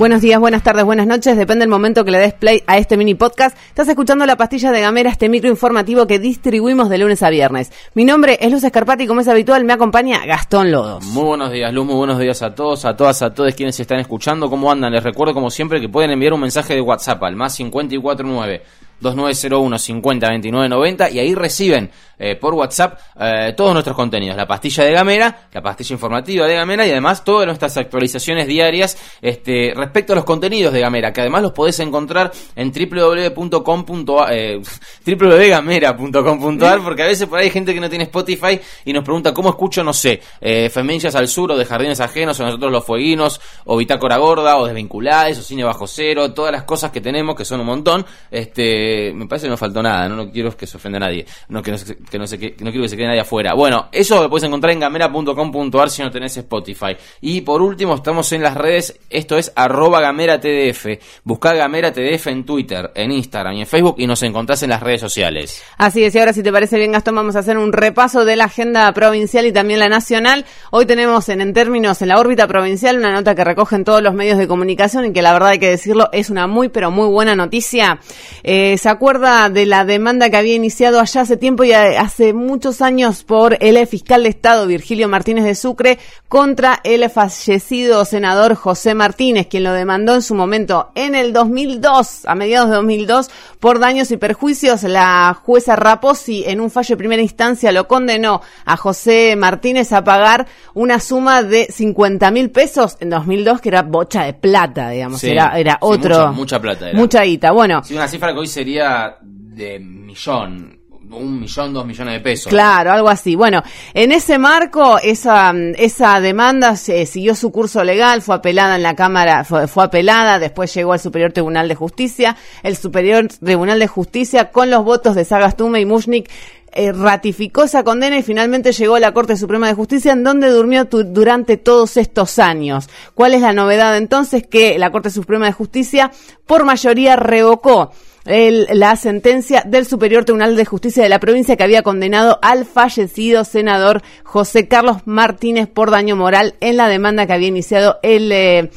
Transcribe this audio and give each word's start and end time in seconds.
Buenos 0.00 0.22
días, 0.22 0.40
buenas 0.40 0.62
tardes, 0.62 0.82
buenas 0.86 1.06
noches, 1.06 1.36
depende 1.36 1.64
del 1.64 1.68
momento 1.68 2.06
que 2.06 2.10
le 2.10 2.16
des 2.16 2.32
play 2.32 2.62
a 2.66 2.78
este 2.78 2.96
mini 2.96 3.14
podcast. 3.14 3.54
Estás 3.68 3.86
escuchando 3.86 4.24
La 4.24 4.38
Pastilla 4.38 4.72
de 4.72 4.80
Gamera, 4.80 5.10
este 5.10 5.28
micro 5.28 5.50
informativo 5.50 6.06
que 6.06 6.18
distribuimos 6.18 6.88
de 6.88 6.96
lunes 6.96 7.22
a 7.22 7.28
viernes. 7.28 7.70
Mi 7.92 8.06
nombre 8.06 8.38
es 8.40 8.50
Luz 8.50 8.64
Escarpati 8.64 9.04
y 9.04 9.06
como 9.06 9.20
es 9.20 9.28
habitual 9.28 9.62
me 9.64 9.74
acompaña 9.74 10.24
Gastón 10.24 10.72
Lodos. 10.72 11.04
Muy 11.04 11.24
buenos 11.24 11.52
días, 11.52 11.70
Luz, 11.74 11.84
muy 11.84 11.96
buenos 11.96 12.18
días 12.18 12.40
a 12.40 12.54
todos, 12.54 12.86
a 12.86 12.96
todas, 12.96 13.20
a 13.20 13.34
todos 13.34 13.54
quienes 13.54 13.78
están 13.78 13.98
escuchando. 13.98 14.48
¿Cómo 14.48 14.72
andan? 14.72 14.90
Les 14.90 15.04
recuerdo 15.04 15.34
como 15.34 15.50
siempre 15.50 15.82
que 15.82 15.90
pueden 15.90 16.12
enviar 16.12 16.32
un 16.32 16.40
mensaje 16.40 16.72
de 16.72 16.80
WhatsApp 16.80 17.22
al 17.22 17.36
más 17.36 17.54
549 17.56 18.62
2901 19.00 19.78
50 19.78 20.28
29 20.30 20.68
90 20.70 21.10
y 21.10 21.18
ahí 21.18 21.34
reciben 21.34 21.90
eh, 22.20 22.36
por 22.36 22.54
WhatsApp 22.54 23.00
eh, 23.18 23.54
todos 23.56 23.72
nuestros 23.72 23.96
contenidos, 23.96 24.36
la 24.36 24.46
pastilla 24.46 24.84
de 24.84 24.92
Gamera, 24.92 25.48
la 25.52 25.62
pastilla 25.62 25.94
informativa 25.94 26.46
de 26.46 26.54
Gamera 26.54 26.86
y 26.86 26.90
además 26.90 27.24
todas 27.24 27.46
nuestras 27.46 27.76
actualizaciones 27.78 28.46
diarias 28.46 28.96
este, 29.20 29.72
respecto 29.74 30.12
a 30.12 30.16
los 30.16 30.24
contenidos 30.24 30.72
de 30.72 30.80
Gamera, 30.80 31.12
que 31.12 31.22
además 31.22 31.42
los 31.42 31.52
podés 31.52 31.80
encontrar 31.80 32.30
en 32.54 32.70
www.com.ar 32.70 34.32
eh, 34.32 34.60
www.gamera.com.ar 35.06 36.80
porque 36.82 37.02
a 37.02 37.06
veces 37.06 37.26
por 37.26 37.38
ahí 37.38 37.46
hay 37.46 37.50
gente 37.50 37.72
que 37.74 37.80
no 37.80 37.88
tiene 37.88 38.04
Spotify 38.04 38.60
y 38.84 38.92
nos 38.92 39.02
pregunta 39.02 39.32
cómo 39.32 39.48
escucho, 39.48 39.82
no 39.82 39.92
sé, 39.92 40.20
eh, 40.40 40.68
Femencias 40.68 41.14
al 41.14 41.28
Sur 41.28 41.52
o 41.52 41.56
de 41.56 41.64
Jardines 41.64 42.00
Ajenos 42.00 42.38
o 42.40 42.44
nosotros 42.44 42.70
los 42.70 42.84
Fueguinos 42.84 43.40
o 43.64 43.76
Bitácora 43.76 44.18
Gorda 44.18 44.58
o 44.58 44.66
Desvinculadas 44.66 45.38
o 45.38 45.42
Cine 45.42 45.64
Bajo 45.64 45.86
Cero, 45.86 46.32
todas 46.32 46.52
las 46.52 46.64
cosas 46.64 46.90
que 46.90 47.00
tenemos 47.00 47.34
que 47.34 47.44
son 47.44 47.60
un 47.60 47.66
montón, 47.66 48.04
este 48.30 49.12
me 49.14 49.26
parece 49.26 49.46
que 49.46 49.50
no 49.50 49.56
faltó 49.56 49.82
nada, 49.82 50.08
no, 50.08 50.30
quiero 50.30 50.56
que 50.56 50.66
se 50.66 50.76
ofenda 50.76 50.98
a 50.98 51.00
nadie, 51.00 51.24
no, 51.48 51.62
que 51.62 51.70
no, 51.70 51.78
que 52.10 52.18
no, 52.18 52.26
se, 52.26 52.38
que, 52.38 52.56
no 52.60 52.70
quiero 52.70 52.82
que 52.82 52.88
se 52.88 52.96
quede 52.96 53.06
nadie 53.06 53.20
afuera. 53.20 53.54
Bueno, 53.54 53.88
eso 53.92 54.22
lo 54.22 54.28
puedes 54.28 54.46
encontrar 54.46 54.72
en 54.72 54.80
gamera.com.ar 54.80 55.90
si 55.90 56.02
no 56.02 56.10
tenés 56.10 56.36
Spotify. 56.36 56.96
Y 57.20 57.40
por 57.42 57.62
último, 57.62 57.94
estamos 57.94 58.30
en 58.32 58.42
las 58.42 58.56
redes, 58.56 58.98
esto 59.08 59.38
es 59.38 59.52
arroba 59.54 60.00
gamera 60.00 60.40
tdf. 60.40 60.86
Buscá 61.24 61.54
gamera 61.54 61.92
tdf 61.92 62.26
en 62.26 62.44
Twitter, 62.44 62.90
en 62.94 63.12
Instagram 63.12 63.54
y 63.54 63.60
en 63.60 63.66
Facebook 63.66 63.96
y 63.98 64.06
nos 64.06 64.22
encontrás 64.22 64.62
en 64.62 64.70
las 64.70 64.82
redes 64.82 65.00
sociales. 65.00 65.62
Así 65.78 66.04
es, 66.04 66.14
y 66.14 66.18
ahora 66.18 66.32
si 66.32 66.42
te 66.42 66.52
parece 66.52 66.76
bien 66.76 66.92
Gastón, 66.92 67.14
vamos 67.14 67.36
a 67.36 67.40
hacer 67.40 67.56
un 67.56 67.72
repaso 67.72 68.24
de 68.24 68.36
la 68.36 68.44
agenda 68.44 68.92
provincial 68.92 69.46
y 69.46 69.52
también 69.52 69.80
la 69.80 69.88
nacional. 69.88 70.44
Hoy 70.70 70.86
tenemos 70.86 71.28
en, 71.28 71.40
en 71.40 71.52
términos 71.52 72.02
en 72.02 72.08
la 72.08 72.18
órbita 72.18 72.46
provincial 72.46 72.98
una 72.98 73.12
nota 73.12 73.34
que 73.34 73.44
recogen 73.44 73.84
todos 73.84 74.02
los 74.02 74.14
medios 74.14 74.38
de 74.38 74.48
comunicación 74.48 75.06
y 75.06 75.12
que 75.12 75.22
la 75.22 75.32
verdad 75.32 75.50
hay 75.50 75.58
que 75.58 75.70
decirlo 75.70 76.08
es 76.12 76.30
una 76.30 76.46
muy 76.46 76.68
pero 76.68 76.90
muy 76.90 77.06
buena 77.08 77.36
noticia. 77.36 78.00
Eh, 78.42 78.76
se 78.78 78.88
acuerda 78.88 79.48
de 79.48 79.66
la 79.66 79.84
demanda 79.84 80.30
que 80.30 80.36
había 80.36 80.54
iniciado 80.54 81.00
allá 81.00 81.22
hace 81.22 81.36
tiempo 81.36 81.64
y 81.64 81.72
hace 82.00 82.32
muchos 82.32 82.80
años 82.80 83.24
por 83.24 83.58
el 83.60 83.86
fiscal 83.86 84.22
de 84.22 84.30
Estado 84.30 84.66
Virgilio 84.66 85.06
Martínez 85.06 85.44
de 85.44 85.54
Sucre 85.54 85.98
contra 86.28 86.80
el 86.82 87.08
fallecido 87.10 88.06
senador 88.06 88.54
José 88.54 88.94
Martínez, 88.94 89.48
quien 89.48 89.64
lo 89.64 89.72
demandó 89.74 90.14
en 90.14 90.22
su 90.22 90.34
momento 90.34 90.92
en 90.94 91.14
el 91.14 91.34
2002, 91.34 92.24
a 92.24 92.34
mediados 92.34 92.70
de 92.70 92.76
2002, 92.76 93.30
por 93.58 93.80
daños 93.80 94.10
y 94.12 94.16
perjuicios. 94.16 94.82
La 94.84 95.38
jueza 95.44 95.76
Raposi 95.76 96.44
en 96.46 96.62
un 96.62 96.70
fallo 96.70 96.94
de 96.94 96.96
primera 96.96 97.20
instancia 97.20 97.70
lo 97.70 97.86
condenó 97.86 98.40
a 98.64 98.78
José 98.78 99.36
Martínez 99.36 99.92
a 99.92 100.02
pagar 100.02 100.46
una 100.72 101.00
suma 101.00 101.42
de 101.42 101.66
50 101.66 102.30
mil 102.30 102.50
pesos 102.50 102.96
en 103.00 103.10
2002, 103.10 103.60
que 103.60 103.68
era 103.68 103.82
bocha 103.82 104.24
de 104.24 104.32
plata, 104.32 104.88
digamos, 104.88 105.22
era, 105.22 105.58
era 105.58 105.76
otro. 105.82 106.16
mucha, 106.28 106.30
mucha, 106.32 106.60
plata. 106.62 106.88
Era. 106.88 106.98
Mucha 106.98 107.22
guita. 107.24 107.50
Bueno. 107.50 107.82
Sí, 107.84 107.92
una 107.92 108.08
cifra 108.08 108.32
que 108.32 108.38
hoy 108.38 108.46
sería 108.46 109.18
de 109.20 109.78
millón, 109.78 110.79
un 111.12 111.40
millón, 111.40 111.72
dos 111.72 111.86
millones 111.86 112.14
de 112.14 112.20
pesos. 112.20 112.50
Claro, 112.50 112.92
algo 112.92 113.08
así. 113.08 113.34
Bueno, 113.34 113.62
en 113.94 114.12
ese 114.12 114.38
marco, 114.38 114.98
esa, 114.98 115.52
esa 115.76 116.20
demanda 116.20 116.76
se, 116.76 117.06
siguió 117.06 117.34
su 117.34 117.50
curso 117.50 117.82
legal, 117.84 118.22
fue 118.22 118.36
apelada 118.36 118.76
en 118.76 118.82
la 118.82 118.94
Cámara, 118.94 119.44
fue, 119.44 119.66
fue, 119.66 119.84
apelada, 119.84 120.38
después 120.38 120.72
llegó 120.74 120.92
al 120.92 121.00
Superior 121.00 121.32
Tribunal 121.32 121.68
de 121.68 121.74
Justicia. 121.74 122.36
El 122.62 122.76
Superior 122.76 123.28
Tribunal 123.28 123.78
de 123.78 123.86
Justicia, 123.86 124.50
con 124.50 124.70
los 124.70 124.84
votos 124.84 125.14
de 125.14 125.24
Sagastume 125.24 125.80
y 125.80 125.84
Mushnik, 125.84 126.30
eh, 126.72 126.92
ratificó 126.92 127.64
esa 127.64 127.82
condena 127.82 128.16
y 128.16 128.22
finalmente 128.22 128.70
llegó 128.70 128.94
a 128.94 129.00
la 129.00 129.12
Corte 129.12 129.36
Suprema 129.36 129.66
de 129.66 129.74
Justicia 129.74 130.12
en 130.12 130.22
donde 130.22 130.50
durmió 130.50 130.84
durante 130.84 131.56
todos 131.56 131.96
estos 131.96 132.38
años. 132.38 132.88
¿Cuál 133.14 133.34
es 133.34 133.40
la 133.40 133.52
novedad 133.52 133.96
entonces? 133.96 134.46
Que 134.46 134.78
la 134.78 134.92
Corte 134.92 135.10
Suprema 135.10 135.46
de 135.46 135.52
Justicia 135.52 136.12
por 136.46 136.64
mayoría 136.64 137.16
revocó 137.16 137.90
el, 138.24 138.66
la 138.72 138.96
sentencia 138.96 139.62
del 139.66 139.86
Superior 139.86 140.24
Tribunal 140.24 140.56
de 140.56 140.64
Justicia 140.64 141.02
de 141.02 141.08
la 141.08 141.20
provincia 141.20 141.56
que 141.56 141.64
había 141.64 141.82
condenado 141.82 142.38
al 142.42 142.64
fallecido 142.64 143.44
senador 143.44 144.02
José 144.24 144.68
Carlos 144.68 144.98
Martínez 145.06 145.68
por 145.68 145.90
daño 145.90 146.16
moral 146.16 146.54
en 146.60 146.76
la 146.76 146.88
demanda 146.88 147.26
que 147.26 147.32
había 147.32 147.48
iniciado 147.48 147.98
el, 148.02 148.30
eh, 148.32 148.70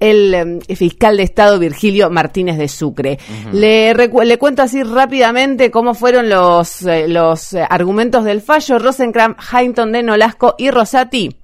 el 0.00 0.34
eh, 0.68 0.76
fiscal 0.76 1.16
de 1.16 1.22
Estado 1.22 1.58
Virgilio 1.58 2.10
Martínez 2.10 2.58
de 2.58 2.68
Sucre. 2.68 3.18
le, 3.52 3.94
le 3.94 4.38
cuento 4.38 4.62
así 4.62 4.82
rápidamente 4.82 5.70
cómo 5.70 5.94
fueron 5.94 6.28
los, 6.28 6.82
eh, 6.82 7.08
los 7.08 7.54
argumentos 7.54 8.24
del 8.24 8.40
fallo. 8.40 8.78
Rosencrantz, 8.78 9.38
Hainton 9.52 9.92
de 9.92 10.02
Nolasco 10.02 10.54
y 10.58 10.70
Rosati 10.70 11.39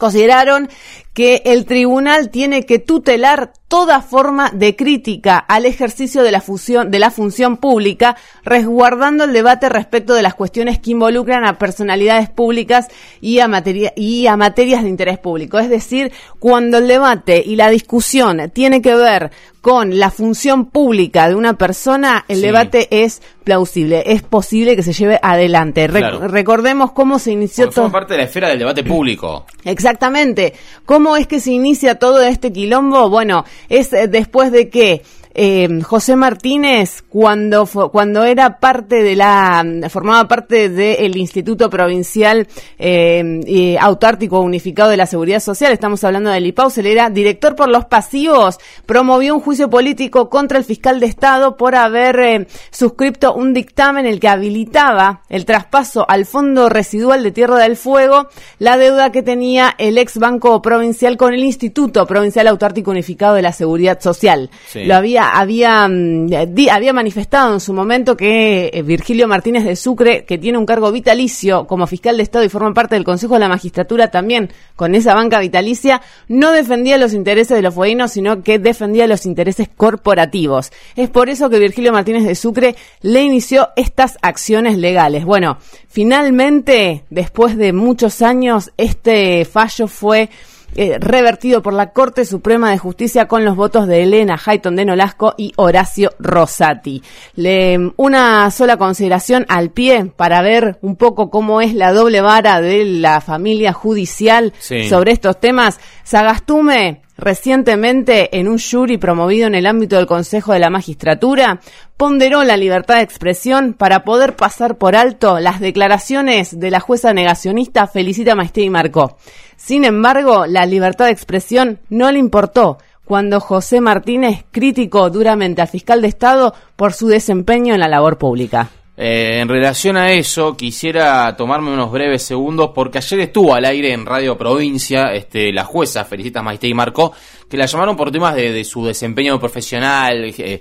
consideraron 0.00 0.70
que 1.12 1.42
el 1.44 1.66
tribunal 1.66 2.30
tiene 2.30 2.64
que 2.64 2.78
tutelar 2.78 3.52
toda 3.68 4.00
forma 4.00 4.50
de 4.50 4.74
crítica 4.74 5.36
al 5.36 5.66
ejercicio 5.66 6.22
de 6.22 6.32
la 6.32 6.40
función 6.40 6.90
de 6.90 6.98
la 6.98 7.10
función 7.10 7.58
pública, 7.58 8.16
resguardando 8.42 9.24
el 9.24 9.34
debate 9.34 9.68
respecto 9.68 10.14
de 10.14 10.22
las 10.22 10.34
cuestiones 10.34 10.78
que 10.78 10.92
involucran 10.92 11.44
a 11.44 11.58
personalidades 11.58 12.30
públicas 12.30 12.88
y 13.20 13.40
a 13.40 13.62
y 13.94 14.26
a 14.26 14.36
materias 14.36 14.82
de 14.82 14.88
interés 14.88 15.18
público. 15.18 15.58
Es 15.58 15.68
decir, 15.68 16.10
cuando 16.38 16.78
el 16.78 16.88
debate 16.88 17.42
y 17.44 17.56
la 17.56 17.68
discusión 17.68 18.50
tiene 18.54 18.80
que 18.80 18.94
ver 18.94 19.30
con 19.60 19.98
la 19.98 20.10
función 20.10 20.66
pública 20.66 21.28
de 21.28 21.34
una 21.34 21.54
persona, 21.54 22.24
el 22.28 22.36
sí. 22.36 22.42
debate 22.42 22.88
es 23.04 23.20
plausible, 23.44 24.02
es 24.06 24.22
posible 24.22 24.74
que 24.74 24.82
se 24.82 24.92
lleve 24.92 25.18
adelante. 25.22 25.86
Re 25.86 26.00
claro. 26.00 26.28
Recordemos 26.28 26.92
cómo 26.92 27.18
se 27.18 27.32
inició 27.32 27.66
todo. 27.66 27.82
Forma 27.82 27.92
parte 27.92 28.14
de 28.14 28.18
la 28.18 28.24
esfera 28.24 28.48
del 28.48 28.58
debate 28.58 28.84
público. 28.84 29.46
Exactamente. 29.64 30.54
¿Cómo 30.86 31.16
es 31.16 31.26
que 31.26 31.40
se 31.40 31.52
inicia 31.52 31.96
todo 31.96 32.22
este 32.22 32.52
quilombo? 32.52 33.10
Bueno, 33.10 33.44
es 33.68 33.92
eh, 33.92 34.08
después 34.08 34.50
de 34.50 34.70
que 34.70 35.02
eh, 35.32 35.80
José 35.82 36.16
Martínez, 36.16 37.02
cuando, 37.08 37.66
cuando 37.66 38.24
era 38.24 38.58
parte 38.58 39.02
de 39.02 39.14
la, 39.14 39.64
formaba 39.88 40.26
parte 40.26 40.68
del 40.68 41.16
Instituto 41.16 41.70
Provincial 41.70 42.48
eh, 42.78 43.76
Autártico 43.80 44.40
Unificado 44.40 44.90
de 44.90 44.96
la 44.96 45.06
Seguridad 45.06 45.40
Social, 45.40 45.72
estamos 45.72 46.02
hablando 46.02 46.30
del 46.30 46.46
IPAUS, 46.46 46.78
él 46.78 46.86
era 46.86 47.10
director 47.10 47.54
por 47.54 47.68
los 47.68 47.84
pasivos, 47.84 48.58
promovió 48.86 49.34
un 49.34 49.40
juicio 49.40 49.70
político 49.70 50.28
contra 50.28 50.58
el 50.58 50.64
fiscal 50.64 50.98
de 50.98 51.06
Estado 51.06 51.56
por 51.56 51.76
haber 51.76 52.18
eh, 52.18 52.46
suscripto 52.70 53.34
un 53.34 53.54
dictamen 53.54 54.06
el 54.06 54.18
que 54.18 54.28
habilitaba 54.28 55.22
el 55.28 55.44
traspaso 55.44 56.04
al 56.08 56.26
Fondo 56.26 56.68
Residual 56.68 57.22
de 57.22 57.30
Tierra 57.30 57.58
del 57.58 57.76
Fuego, 57.76 58.28
la 58.58 58.76
deuda 58.76 59.12
que 59.12 59.22
tenía 59.22 59.74
el 59.78 59.96
ex 59.98 60.18
Banco 60.18 60.60
Provincial 60.60 61.16
con 61.16 61.34
el 61.34 61.44
Instituto 61.44 62.04
Provincial 62.06 62.48
Autártico 62.48 62.90
Unificado 62.90 63.34
de 63.34 63.42
la 63.42 63.52
Seguridad 63.52 64.00
Social. 64.00 64.50
Sí. 64.66 64.84
Lo 64.84 64.96
había 64.96 65.19
había, 65.22 65.84
había 65.84 66.92
manifestado 66.92 67.54
en 67.54 67.60
su 67.60 67.72
momento 67.72 68.16
que 68.16 68.70
eh, 68.72 68.82
Virgilio 68.82 69.28
Martínez 69.28 69.64
de 69.64 69.76
Sucre, 69.76 70.24
que 70.24 70.38
tiene 70.38 70.58
un 70.58 70.66
cargo 70.66 70.90
vitalicio 70.92 71.66
como 71.66 71.86
fiscal 71.86 72.16
de 72.16 72.22
Estado 72.22 72.44
y 72.44 72.48
forma 72.48 72.72
parte 72.74 72.94
del 72.94 73.04
Consejo 73.04 73.34
de 73.34 73.40
la 73.40 73.48
Magistratura 73.48 74.10
también 74.10 74.50
con 74.76 74.94
esa 74.94 75.14
banca 75.14 75.38
vitalicia, 75.40 76.00
no 76.28 76.52
defendía 76.52 76.98
los 76.98 77.12
intereses 77.12 77.56
de 77.56 77.62
los 77.62 77.74
fueguinos, 77.74 78.12
sino 78.12 78.42
que 78.42 78.58
defendía 78.58 79.06
los 79.06 79.26
intereses 79.26 79.68
corporativos. 79.76 80.72
Es 80.96 81.10
por 81.10 81.28
eso 81.28 81.50
que 81.50 81.58
Virgilio 81.58 81.92
Martínez 81.92 82.24
de 82.24 82.34
Sucre 82.34 82.76
le 83.02 83.22
inició 83.22 83.68
estas 83.76 84.18
acciones 84.22 84.78
legales. 84.78 85.24
Bueno, 85.24 85.58
finalmente, 85.88 87.04
después 87.10 87.56
de 87.56 87.72
muchos 87.72 88.22
años, 88.22 88.72
este 88.76 89.44
fallo 89.44 89.86
fue 89.86 90.30
eh, 90.76 90.98
revertido 90.98 91.62
por 91.62 91.72
la 91.72 91.92
Corte 91.92 92.24
Suprema 92.24 92.70
de 92.70 92.78
Justicia 92.78 93.26
con 93.26 93.44
los 93.44 93.56
votos 93.56 93.86
de 93.86 94.02
Elena 94.02 94.40
Hayton 94.44 94.76
de 94.76 94.84
Nolasco 94.84 95.34
y 95.36 95.52
Horacio 95.56 96.12
Rosati. 96.18 97.02
Le, 97.34 97.92
una 97.96 98.50
sola 98.50 98.76
consideración 98.76 99.46
al 99.48 99.70
pie 99.70 100.12
para 100.16 100.42
ver 100.42 100.78
un 100.82 100.96
poco 100.96 101.30
cómo 101.30 101.60
es 101.60 101.74
la 101.74 101.92
doble 101.92 102.20
vara 102.20 102.60
de 102.60 102.84
la 102.84 103.20
familia 103.20 103.72
judicial 103.72 104.52
sí. 104.58 104.88
sobre 104.88 105.12
estos 105.12 105.40
temas. 105.40 105.80
Sagastume 106.04 107.02
recientemente 107.20 108.38
en 108.38 108.48
un 108.48 108.58
jury 108.58 108.98
promovido 108.98 109.46
en 109.46 109.54
el 109.54 109.66
ámbito 109.66 109.96
del 109.96 110.06
Consejo 110.06 110.52
de 110.52 110.58
la 110.58 110.70
Magistratura, 110.70 111.60
ponderó 111.96 112.42
la 112.44 112.56
libertad 112.56 112.96
de 112.96 113.02
expresión 113.02 113.74
para 113.74 114.04
poder 114.04 114.36
pasar 114.36 114.78
por 114.78 114.96
alto 114.96 115.38
las 115.38 115.60
declaraciones 115.60 116.58
de 116.58 116.70
la 116.70 116.80
jueza 116.80 117.12
negacionista 117.12 117.86
Felicita 117.86 118.34
Maesté 118.34 118.62
y 118.62 118.70
Marcó. 118.70 119.18
Sin 119.56 119.84
embargo, 119.84 120.46
la 120.46 120.66
libertad 120.66 121.06
de 121.06 121.12
expresión 121.12 121.78
no 121.90 122.10
le 122.10 122.18
importó 122.18 122.78
cuando 123.04 123.40
José 123.40 123.80
Martínez 123.80 124.44
criticó 124.50 125.10
duramente 125.10 125.60
al 125.60 125.68
fiscal 125.68 126.00
de 126.00 126.08
Estado 126.08 126.54
por 126.76 126.92
su 126.92 127.08
desempeño 127.08 127.74
en 127.74 127.80
la 127.80 127.88
labor 127.88 128.18
pública. 128.18 128.70
Eh, 129.02 129.40
en 129.40 129.48
relación 129.48 129.96
a 129.96 130.12
eso, 130.12 130.54
quisiera 130.54 131.34
tomarme 131.34 131.72
unos 131.72 131.90
breves 131.90 132.22
segundos 132.22 132.72
porque 132.74 132.98
ayer 132.98 133.20
estuvo 133.20 133.54
al 133.54 133.64
aire 133.64 133.94
en 133.94 134.04
Radio 134.04 134.36
Provincia 134.36 135.14
este, 135.14 135.54
la 135.54 135.64
jueza 135.64 136.04
Felicita 136.04 136.42
Maite 136.42 136.68
y 136.68 136.74
Marcó, 136.74 137.14
que 137.48 137.56
la 137.56 137.64
llamaron 137.64 137.96
por 137.96 138.10
temas 138.10 138.34
de, 138.34 138.52
de 138.52 138.62
su 138.62 138.84
desempeño 138.84 139.40
profesional, 139.40 140.34
eh, 140.36 140.60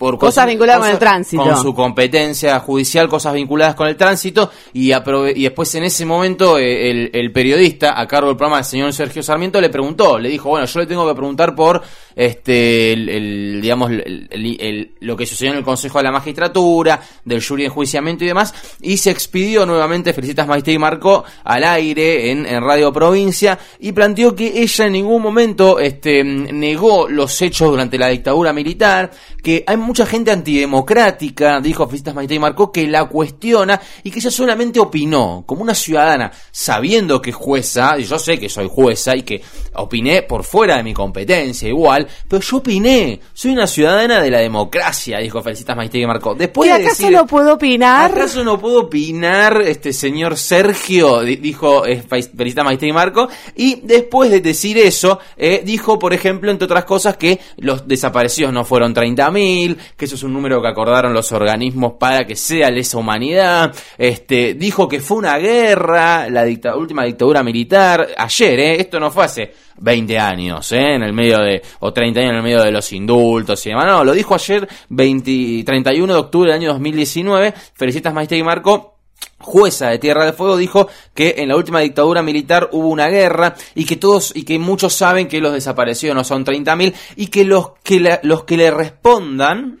por 0.00 0.16
cosas 0.16 0.46
vinculadas 0.46 0.80
con 0.80 0.90
el 0.90 0.98
tránsito. 0.98 1.42
Con 1.42 1.62
su 1.62 1.74
competencia 1.74 2.58
judicial, 2.58 3.06
cosas 3.06 3.34
vinculadas 3.34 3.74
con 3.74 3.86
el 3.86 3.98
tránsito, 3.98 4.50
y, 4.72 4.92
y 4.94 5.42
después 5.42 5.74
en 5.74 5.84
ese 5.84 6.06
momento 6.06 6.58
eh, 6.58 6.90
el, 6.90 7.10
el, 7.12 7.30
periodista 7.32 8.00
a 8.00 8.06
cargo 8.06 8.28
del 8.28 8.36
programa, 8.38 8.60
el 8.60 8.64
señor 8.64 8.94
Sergio 8.94 9.22
Sarmiento, 9.22 9.60
le 9.60 9.68
preguntó, 9.68 10.18
le 10.18 10.30
dijo, 10.30 10.48
bueno, 10.48 10.64
yo 10.64 10.80
le 10.80 10.86
tengo 10.86 11.06
que 11.06 11.14
preguntar 11.14 11.54
por 11.54 11.82
este 12.16 12.92
el, 12.92 13.60
digamos 13.60 13.90
el, 13.90 14.94
lo 15.00 15.16
que 15.16 15.26
sucedió 15.26 15.52
en 15.52 15.58
el 15.58 15.64
Consejo 15.64 15.98
de 15.98 16.04
la 16.04 16.12
Magistratura, 16.12 17.00
del 17.24 17.44
jury 17.44 17.62
de 17.62 17.66
enjuiciamiento 17.66 18.24
y 18.24 18.28
demás, 18.28 18.54
y 18.80 18.96
se 18.96 19.10
expidió 19.10 19.66
nuevamente, 19.66 20.12
felicitas 20.12 20.46
Maite 20.46 20.72
y 20.72 20.78
Marco, 20.78 21.24
al 21.44 21.64
aire 21.64 22.30
en, 22.30 22.60
Radio 22.60 22.92
Provincia, 22.92 23.58
y 23.78 23.92
planteó 23.92 24.34
que 24.34 24.62
ella 24.62 24.86
en 24.86 24.92
ningún 24.92 25.22
momento 25.22 25.78
este, 25.78 26.22
negó 26.24 27.08
los 27.08 27.40
hechos 27.42 27.70
durante 27.70 27.98
la 27.98 28.08
dictadura 28.08 28.52
militar, 28.52 29.10
que 29.42 29.64
hay 29.66 29.76
mucha 29.76 30.06
gente 30.06 30.30
antidemocrática, 30.30 31.60
dijo 31.60 31.86
Felicitas 31.86 32.14
Maite 32.14 32.34
y 32.34 32.38
Marcó, 32.38 32.70
que 32.70 32.86
la 32.86 33.06
cuestiona 33.06 33.80
y 34.02 34.10
que 34.10 34.18
ella 34.18 34.30
solamente 34.30 34.80
opinó, 34.80 35.44
como 35.46 35.62
una 35.62 35.74
ciudadana, 35.74 36.30
sabiendo 36.50 37.20
que 37.22 37.30
es 37.30 37.36
jueza, 37.36 37.98
y 37.98 38.04
yo 38.04 38.18
sé 38.18 38.38
que 38.38 38.48
soy 38.48 38.68
jueza 38.70 39.16
y 39.16 39.22
que 39.22 39.42
opiné 39.74 40.22
por 40.22 40.44
fuera 40.44 40.76
de 40.76 40.82
mi 40.82 40.92
competencia 40.92 41.68
igual, 41.68 41.99
pero 42.28 42.42
yo 42.42 42.56
opiné, 42.58 43.20
soy 43.32 43.52
una 43.52 43.66
ciudadana 43.66 44.20
de 44.20 44.30
la 44.30 44.38
democracia, 44.38 45.18
dijo 45.18 45.42
Felicitas 45.42 45.76
Maite 45.76 45.98
y 45.98 46.06
Marcó. 46.06 46.34
Después 46.34 46.68
¿Y 46.68 46.72
de 46.72 46.78
acaso 46.84 47.02
decir, 47.02 47.16
no 47.16 47.26
puedo 47.26 47.54
opinar? 47.54 48.10
¿Acaso 48.12 48.44
no 48.44 48.58
puedo 48.58 48.80
opinar, 48.80 49.62
este 49.62 49.92
señor 49.92 50.36
Sergio? 50.36 51.20
Di- 51.22 51.36
Dijo 51.36 51.86
eh, 51.86 52.02
Felicitas 52.02 52.64
Maite 52.64 52.86
y 52.86 52.92
Marco. 52.92 53.28
Y 53.56 53.80
después 53.82 54.30
de 54.30 54.40
decir 54.40 54.78
eso, 54.78 55.18
eh, 55.36 55.62
dijo, 55.64 55.98
por 55.98 56.12
ejemplo, 56.12 56.50
entre 56.50 56.64
otras 56.66 56.84
cosas, 56.84 57.16
que 57.16 57.40
los 57.58 57.86
desaparecidos 57.88 58.52
no 58.52 58.64
fueron 58.64 58.94
30.000, 58.94 59.76
que 59.96 60.04
eso 60.04 60.14
es 60.14 60.22
un 60.22 60.32
número 60.32 60.60
que 60.62 60.68
acordaron 60.68 61.12
los 61.12 61.32
organismos 61.32 61.94
para 61.98 62.26
que 62.26 62.36
sea 62.36 62.70
lesa 62.70 62.98
humanidad. 62.98 63.74
Este, 63.98 64.54
dijo 64.54 64.88
que 64.88 65.00
fue 65.00 65.18
una 65.18 65.38
guerra, 65.38 66.28
la 66.30 66.44
dicta- 66.44 66.76
última 66.76 67.04
dictadura 67.04 67.42
militar, 67.42 68.08
ayer, 68.16 68.58
eh, 68.60 68.80
esto 68.80 68.98
no 69.00 69.10
fue 69.10 69.24
hace 69.24 69.52
20 69.80 70.18
años, 70.18 70.70
¿eh? 70.72 70.94
en 70.94 71.02
el 71.02 71.12
medio 71.12 71.38
de, 71.40 71.62
o 71.80 71.92
30 71.92 72.20
años 72.20 72.30
en 72.30 72.36
el 72.36 72.42
medio 72.42 72.62
de 72.62 72.70
los 72.70 72.92
indultos 72.92 73.64
y 73.66 73.70
demás. 73.70 73.86
No, 73.86 74.04
lo 74.04 74.12
dijo 74.12 74.34
ayer, 74.34 74.68
20, 74.90 75.64
31 75.64 76.12
de 76.12 76.18
octubre 76.18 76.50
del 76.52 76.60
año 76.60 76.68
2019. 76.72 77.54
Felicitas 77.74 78.14
Maite 78.14 78.36
y 78.36 78.42
Marco 78.42 78.96
jueza 79.38 79.88
de 79.88 79.98
Tierra 79.98 80.24
del 80.26 80.34
Fuego 80.34 80.56
dijo 80.56 80.88
que 81.14 81.34
en 81.38 81.48
la 81.48 81.56
última 81.56 81.80
dictadura 81.80 82.22
militar 82.22 82.68
hubo 82.72 82.88
una 82.88 83.08
guerra 83.08 83.54
y 83.74 83.84
que 83.86 83.96
todos 83.96 84.32
y 84.34 84.44
que 84.44 84.58
muchos 84.58 84.92
saben 84.94 85.28
que 85.28 85.40
los 85.40 85.52
desaparecidos 85.54 86.14
no 86.14 86.24
son 86.24 86.44
30.000 86.44 86.94
y 87.16 87.26
que 87.28 87.44
los 87.44 87.70
que 87.82 88.00
la- 88.00 88.20
los 88.22 88.44
que 88.44 88.56
le 88.58 88.70
respondan 88.70 89.80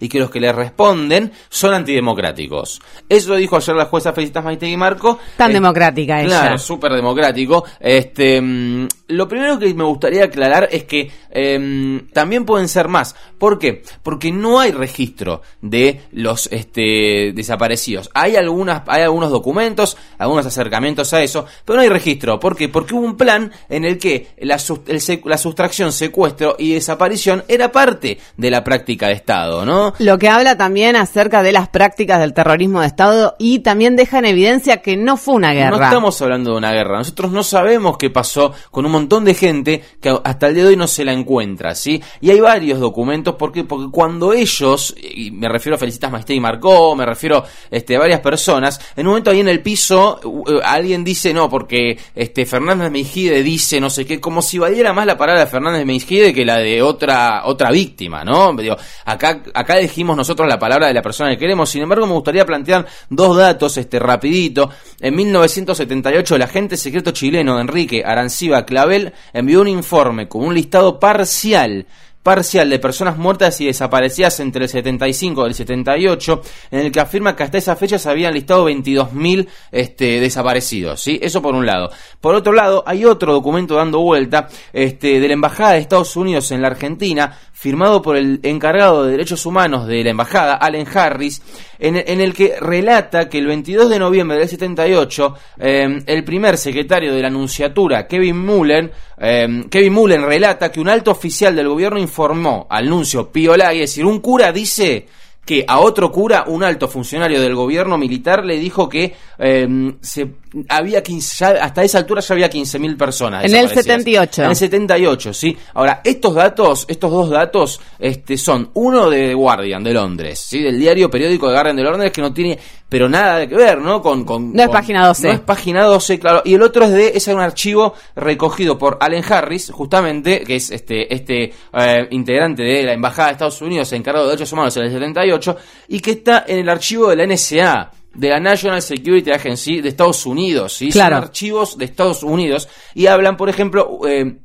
y 0.00 0.08
que 0.08 0.18
los 0.18 0.30
que 0.30 0.40
le 0.40 0.52
responden 0.52 1.32
son 1.48 1.74
antidemocráticos. 1.74 2.80
Eso 3.08 3.36
dijo 3.36 3.56
ayer 3.56 3.76
la 3.76 3.86
jueza 3.86 4.12
Felicitas 4.12 4.44
Maite 4.44 4.68
y 4.68 4.76
Marco. 4.76 5.18
Tan 5.36 5.50
Eh, 5.50 5.54
democrática 5.54 6.20
ella. 6.20 6.40
Claro, 6.40 6.58
súper 6.58 6.92
democrático. 6.92 7.64
Este, 7.80 8.40
mm, 8.40 8.88
lo 9.08 9.26
primero 9.26 9.58
que 9.58 9.72
me 9.74 9.84
gustaría 9.84 10.24
aclarar 10.24 10.68
es 10.70 10.84
que 10.84 11.10
em, 11.30 12.08
también 12.08 12.44
pueden 12.44 12.68
ser 12.68 12.88
más. 12.88 13.14
¿Por 13.38 13.58
qué? 13.58 13.82
Porque 14.02 14.32
no 14.32 14.60
hay 14.60 14.72
registro 14.72 15.42
de 15.60 16.02
los 16.12 16.48
este, 16.52 17.32
desaparecidos. 17.34 18.10
Hay 18.14 18.36
algunas, 18.36 18.82
hay 18.86 19.02
algunos 19.02 19.30
documentos, 19.30 19.96
algunos 20.18 20.46
acercamientos 20.46 21.12
a 21.12 21.22
eso, 21.22 21.46
pero 21.64 21.76
no 21.76 21.82
hay 21.82 21.88
registro. 21.88 22.40
¿Por 22.40 22.56
qué? 22.56 22.68
Porque 22.68 22.94
hubo 22.94 23.04
un 23.04 23.16
plan 23.16 23.52
en 23.68 23.84
el 23.84 23.98
que 23.98 24.28
la, 24.40 24.58
el 24.86 25.00
sustracción, 25.00 25.92
secuestro 25.92 26.56
y 26.58 26.74
desaparición 26.74 27.44
era 27.48 27.70
parte 27.70 28.18
de 28.36 28.50
la 28.50 28.64
práctica 28.64 29.08
de 29.08 29.14
Estado, 29.14 29.64
¿no? 29.64 29.87
Lo 29.98 30.18
que 30.18 30.28
habla 30.28 30.56
también 30.56 30.96
acerca 30.96 31.42
de 31.42 31.52
las 31.52 31.68
prácticas 31.68 32.20
del 32.20 32.34
terrorismo 32.34 32.80
de 32.80 32.86
Estado 32.86 33.36
y 33.38 33.60
también 33.60 33.96
deja 33.96 34.18
en 34.18 34.26
evidencia 34.26 34.78
que 34.78 34.96
no 34.96 35.16
fue 35.16 35.34
una 35.34 35.52
guerra. 35.52 35.76
No 35.76 35.82
estamos 35.82 36.20
hablando 36.22 36.52
de 36.52 36.58
una 36.58 36.72
guerra. 36.72 36.98
Nosotros 36.98 37.32
no 37.32 37.42
sabemos 37.42 37.96
qué 37.98 38.10
pasó 38.10 38.52
con 38.70 38.86
un 38.86 38.92
montón 38.92 39.24
de 39.24 39.34
gente 39.34 39.82
que 40.00 40.16
hasta 40.22 40.48
el 40.48 40.54
día 40.54 40.64
de 40.64 40.70
hoy 40.70 40.76
no 40.76 40.86
se 40.86 41.04
la 41.04 41.12
encuentra, 41.12 41.74
¿sí? 41.74 42.02
Y 42.20 42.30
hay 42.30 42.40
varios 42.40 42.80
documentos 42.80 43.36
porque 43.38 43.64
porque 43.64 43.90
cuando 43.90 44.32
ellos, 44.32 44.94
y 45.00 45.30
me 45.30 45.48
refiero 45.48 45.76
a 45.76 45.78
Felicitas 45.78 46.10
Maesté 46.10 46.34
y 46.34 46.40
Marcó, 46.40 46.94
me 46.96 47.06
refiero 47.06 47.44
este, 47.70 47.96
a 47.96 48.00
varias 48.00 48.20
personas, 48.20 48.80
en 48.96 49.06
un 49.06 49.12
momento 49.12 49.30
ahí 49.30 49.40
en 49.40 49.48
el 49.48 49.60
piso 49.60 50.20
uh, 50.24 50.60
alguien 50.64 51.04
dice 51.04 51.32
no, 51.32 51.48
porque 51.48 51.98
este 52.14 52.46
Fernández 52.46 52.90
Mejide 52.90 53.42
dice 53.42 53.80
no 53.80 53.90
sé 53.90 54.06
qué, 54.06 54.20
como 54.20 54.42
si 54.42 54.58
valiera 54.58 54.92
más 54.92 55.06
la 55.06 55.16
palabra 55.16 55.44
de 55.44 55.50
Fernández 55.50 55.84
Mejide 55.84 56.32
que 56.32 56.44
la 56.44 56.58
de 56.58 56.82
otra 56.82 57.42
otra 57.44 57.70
víctima, 57.70 58.24
¿no? 58.24 58.52
Digo, 58.54 58.76
acá 59.04 59.42
acá 59.54 59.77
dijimos 59.78 60.16
nosotros 60.16 60.48
la 60.48 60.58
palabra 60.58 60.88
de 60.88 60.94
la 60.94 61.02
persona 61.02 61.30
que 61.30 61.38
queremos, 61.38 61.70
sin 61.70 61.82
embargo 61.82 62.06
me 62.06 62.12
gustaría 62.12 62.46
plantear 62.46 62.86
dos 63.08 63.36
datos 63.36 63.76
este 63.76 63.98
rapidito. 63.98 64.70
En 65.00 65.14
1978 65.14 66.36
el 66.36 66.42
agente 66.42 66.76
secreto 66.76 67.10
chileno 67.10 67.60
Enrique 67.60 68.02
Aranciba 68.04 68.64
Clavel 68.64 69.12
envió 69.32 69.60
un 69.60 69.68
informe 69.68 70.28
con 70.28 70.44
un 70.44 70.54
listado 70.54 70.98
parcial 70.98 71.86
parcial 72.28 72.68
de 72.68 72.78
personas 72.78 73.16
muertas 73.16 73.58
y 73.62 73.66
desaparecidas 73.66 74.38
entre 74.40 74.64
el 74.64 74.68
75 74.68 75.44
y 75.44 75.48
el 75.48 75.54
78, 75.54 76.42
en 76.72 76.80
el 76.80 76.92
que 76.92 77.00
afirma 77.00 77.34
que 77.34 77.42
hasta 77.42 77.56
esa 77.56 77.74
fecha 77.74 77.98
se 77.98 78.10
habían 78.10 78.34
listado 78.34 78.68
22.000 78.68 79.48
este, 79.72 80.20
desaparecidos, 80.20 81.00
¿sí? 81.00 81.18
Eso 81.22 81.40
por 81.40 81.54
un 81.54 81.64
lado. 81.64 81.90
Por 82.20 82.34
otro 82.34 82.52
lado, 82.52 82.84
hay 82.86 83.06
otro 83.06 83.32
documento 83.32 83.76
dando 83.76 84.00
vuelta 84.00 84.46
este, 84.74 85.20
de 85.20 85.26
la 85.26 85.32
Embajada 85.32 85.72
de 85.72 85.78
Estados 85.78 86.16
Unidos 86.16 86.50
en 86.50 86.60
la 86.60 86.68
Argentina, 86.68 87.38
firmado 87.58 88.00
por 88.00 88.16
el 88.16 88.38
encargado 88.44 89.02
de 89.02 89.10
derechos 89.10 89.44
humanos 89.44 89.88
de 89.88 90.04
la 90.04 90.10
embajada, 90.10 90.54
Allen 90.54 90.86
Harris, 90.94 91.42
en, 91.80 91.96
en 91.96 92.20
el 92.20 92.32
que 92.32 92.54
relata 92.60 93.28
que 93.28 93.38
el 93.38 93.48
22 93.48 93.90
de 93.90 93.98
noviembre 93.98 94.38
del 94.38 94.48
78, 94.48 95.34
eh, 95.58 95.98
el 96.06 96.22
primer 96.22 96.56
secretario 96.56 97.12
de 97.12 97.20
la 97.20 97.26
Anunciatura, 97.26 98.06
Kevin 98.06 98.46
Mullen, 98.46 98.92
eh, 99.18 99.64
Kevin 99.68 99.92
Mullen 99.92 100.22
relata 100.22 100.70
que 100.70 100.78
un 100.78 100.88
alto 100.88 101.10
oficial 101.10 101.56
del 101.56 101.66
gobierno 101.66 101.98
informó 101.98 102.68
al 102.70 102.88
nuncio 102.88 103.32
Pío 103.32 103.56
Lagui, 103.56 103.82
es 103.82 103.90
decir, 103.90 104.04
un 104.04 104.20
cura 104.20 104.52
dice 104.52 105.08
que 105.44 105.64
a 105.66 105.80
otro 105.80 106.12
cura, 106.12 106.44
un 106.46 106.62
alto 106.62 106.86
funcionario 106.86 107.40
del 107.40 107.56
gobierno 107.56 107.98
militar, 107.98 108.44
le 108.44 108.56
dijo 108.60 108.88
que 108.88 109.16
eh, 109.38 109.96
se, 110.00 110.30
había 110.68 111.02
15, 111.02 111.36
ya- 111.38 111.64
hasta 111.64 111.82
esa 111.82 111.98
altura 111.98 112.20
ya 112.20 112.34
había 112.34 112.48
15.000 112.50 112.96
personas. 112.96 113.44
En 113.44 113.50
el 113.54 113.62
desaparecidas. 113.68 113.84
78. 113.84 114.42
En 114.44 114.50
el 114.50 114.56
78, 114.56 115.34
sí. 115.34 115.56
Ahora, 115.74 116.00
estos 116.04 116.34
datos, 116.34 116.84
estos 116.88 117.10
dos 117.10 117.30
datos, 117.30 117.80
este, 117.98 118.36
son 118.38 118.70
uno 118.74 119.10
de 119.10 119.28
The 119.28 119.34
Guardian 119.34 119.82
de 119.84 119.92
Londres, 119.94 120.38
sí, 120.38 120.60
del 120.62 120.78
diario 120.78 121.10
periódico 121.10 121.46
de 121.48 121.54
Guardian 121.54 121.76
de 121.76 121.82
Londres 121.82 122.12
que 122.12 122.20
no 122.20 122.32
tiene, 122.32 122.58
pero 122.88 123.08
nada 123.08 123.46
que 123.46 123.54
ver, 123.54 123.78
¿no? 123.78 124.00
Con, 124.00 124.24
con 124.24 124.52
No 124.52 124.62
es 124.62 124.68
página 124.70 125.06
12. 125.06 125.26
No 125.28 125.32
es 125.34 125.40
página 125.40 125.84
12, 125.84 126.18
claro. 126.18 126.42
Y 126.44 126.54
el 126.54 126.62
otro 126.62 126.84
es 126.84 126.92
de, 126.92 127.08
es 127.14 127.26
un 127.28 127.40
archivo 127.40 127.94
recogido 128.16 128.78
por 128.78 128.96
Allen 129.00 129.22
Harris, 129.28 129.70
justamente, 129.70 130.40
que 130.40 130.56
es 130.56 130.70
este, 130.70 131.12
este 131.14 131.52
eh, 131.74 132.08
integrante 132.10 132.62
de 132.62 132.82
la 132.84 132.92
Embajada 132.94 133.28
de 133.28 133.32
Estados 133.32 133.60
Unidos 133.60 133.92
encargado 133.92 134.24
de 134.26 134.30
derechos 134.32 134.52
humanos 134.52 134.76
en 134.78 134.84
el 134.84 134.92
78, 134.92 135.56
y 135.88 136.00
que 136.00 136.12
está 136.12 136.44
en 136.48 136.58
el 136.60 136.68
archivo 136.68 137.08
de 137.08 137.16
la 137.16 137.26
NSA. 137.26 137.90
De 138.18 138.30
la 138.30 138.40
National 138.40 138.82
Security 138.82 139.30
Agency 139.30 139.80
de 139.80 139.90
Estados 139.90 140.26
Unidos, 140.26 140.72
¿sí? 140.72 140.90
Claro. 140.90 141.16
Son 141.16 141.24
archivos 141.24 141.78
de 141.78 141.84
Estados 141.84 142.24
Unidos 142.24 142.68
y 142.92 143.06
hablan, 143.06 143.36
por 143.36 143.48
ejemplo, 143.48 144.00
eh, 144.08 144.38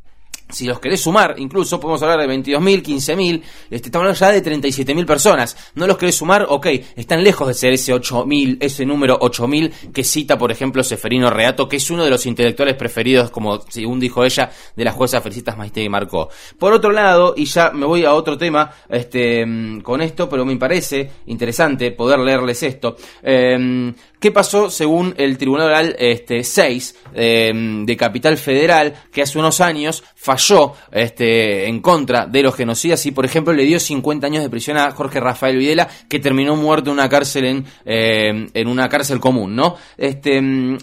si 0.50 0.66
los 0.66 0.80
querés 0.80 1.02
sumar, 1.02 1.36
incluso 1.38 1.80
podemos 1.80 2.02
hablar 2.04 2.20
de 2.20 2.28
22.000, 2.28 2.84
15.000, 2.84 3.42
este, 3.70 3.88
estamos 3.88 4.06
hablando 4.06 4.20
ya 4.20 4.32
de 4.32 4.44
37.000 4.44 5.06
personas. 5.06 5.58
No 5.76 5.88
los 5.88 5.98
querés 5.98 6.16
sumar, 6.16 6.46
ok, 6.48 6.68
están 6.96 7.24
lejos 7.24 7.48
de 7.48 7.54
ser 7.54 7.74
ese 7.74 7.94
8.000, 7.94 8.58
ese 8.60 8.86
número 8.86 9.20
8.000 9.20 9.92
que 9.92 10.04
cita, 10.04 10.38
por 10.38 10.52
ejemplo, 10.52 10.84
Seferino 10.84 11.30
Reato, 11.30 11.68
que 11.68 11.78
es 11.78 11.90
uno 11.90 12.04
de 12.04 12.10
los 12.10 12.26
intelectuales 12.26 12.76
preferidos, 12.76 13.32
como 13.32 13.62
según 13.62 14.00
dijo 14.00 14.24
ella, 14.24 14.52
de 14.76 14.84
la 14.84 14.92
jueza 14.92 15.22
Felicitas 15.22 15.58
Maite 15.58 15.82
y 15.82 15.90
Marcó. 15.90 16.30
Por 16.60 16.74
otro 16.74 16.92
lado, 16.92 17.34
y 17.36 17.46
ya 17.46 17.72
me 17.72 17.86
voy 17.86 18.06
a 18.06 18.14
otro 18.14 18.38
tema 18.38 18.72
este, 18.90 19.46
mm, 19.46 19.82
con 19.82 20.02
esto, 20.02 20.30
pero 20.30 20.46
me 20.46 20.56
parece 20.58 21.10
interesante 21.28 21.92
poder 21.92 22.20
leerles 22.20 22.62
esto. 22.64 22.96
Eh, 23.24 23.94
¿Qué 24.24 24.32
pasó 24.32 24.70
según 24.70 25.14
el 25.18 25.38
Tribunal 25.38 25.68
Oral 25.68 25.96
este, 26.00 26.46
6 26.46 26.96
eh, 27.14 27.52
de 27.86 27.98
Capital 27.98 28.38
Federal, 28.38 28.94
que 29.12 29.22
hace 29.22 29.38
unos 29.38 29.60
años 29.60 30.02
falló 30.16 30.43
este, 30.92 31.68
en 31.68 31.82
contra 31.82 32.26
de 32.26 32.44
los 32.44 32.56
genocidas 32.56 33.06
y, 33.06 33.12
por 33.12 33.26
ejemplo, 33.26 33.54
le 33.54 33.64
dio 33.64 33.80
50 33.80 34.28
años 34.28 34.44
de 34.44 34.50
prisión 34.50 34.78
a 34.78 34.92
Jorge 34.92 35.20
Rafael 35.20 35.58
Videla, 35.58 35.88
que 36.10 36.20
terminó 36.20 36.56
muerto 36.56 36.90
en 36.90 36.94
una 36.94 37.10
cárcel 37.10 37.46
en, 37.46 37.66
eh, 37.86 38.48
en 38.54 38.68
una 38.68 38.90
cárcel 38.90 39.20
común, 39.20 39.56
¿no? 39.56 39.76
Este, 39.98 40.42
mm, 40.42 40.78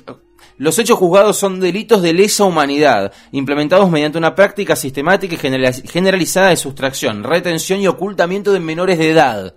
Los 0.59 0.79
hechos 0.79 0.99
juzgados 0.99 1.39
son 1.39 1.59
delitos 1.59 2.03
de 2.03 2.13
lesa 2.13 2.45
humanidad, 2.45 3.13
implementados 3.33 3.91
mediante 3.91 4.19
una 4.19 4.35
práctica 4.35 4.77
sistemática 4.77 5.35
y 5.35 5.89
generalizada 5.89 6.51
de 6.51 6.57
sustracción, 6.57 7.25
retención 7.25 7.81
y 7.81 7.89
ocultamiento 7.89 8.53
de 8.53 8.61
menores 8.61 8.99
de 8.99 9.11
edad. 9.11 9.55